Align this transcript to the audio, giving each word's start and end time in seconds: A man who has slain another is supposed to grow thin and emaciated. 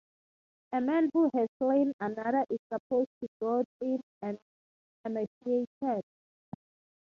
A 0.71 0.81
man 0.81 1.11
who 1.13 1.29
has 1.35 1.47
slain 1.59 1.93
another 1.99 2.43
is 2.49 2.57
supposed 2.73 3.11
to 3.19 3.27
grow 3.39 3.63
thin 3.79 4.01
and 4.23 4.39
emaciated. 5.05 6.03